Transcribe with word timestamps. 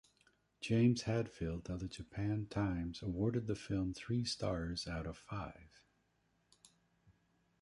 James 0.61 1.03
Hadfield 1.03 1.69
of 1.69 1.79
"The 1.79 1.87
Japan 1.87 2.47
Times" 2.49 3.03
awarded 3.03 3.45
the 3.45 3.53
film 3.53 3.93
three 3.93 4.25
stars 4.25 4.87
out 4.87 5.05
of 5.05 5.15
five. 5.15 5.79